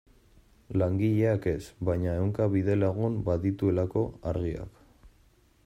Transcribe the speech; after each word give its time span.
Langileak 0.81 1.43
ez, 1.51 1.59
baina 1.89 2.15
ehunka 2.21 2.47
bidelagun 2.55 3.19
badituelako 3.29 4.07
Argiak. 4.33 4.81